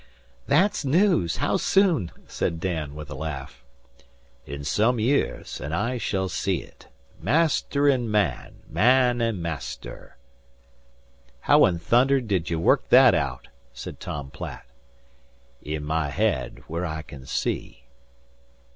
[0.47, 1.37] "That's news.
[1.37, 3.63] Haow soon?" said Dan, with a laugh.
[4.47, 6.87] "In some years, and I shall see it.
[7.21, 10.17] Master and man man and master."
[11.41, 14.65] "How in thunder d'ye work that out?" said Tom Platt.
[15.61, 17.83] "In my head, where I can see."